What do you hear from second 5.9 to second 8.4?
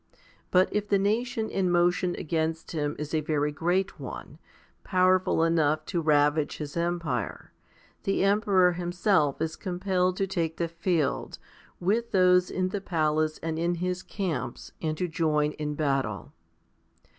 to ravage his empire, the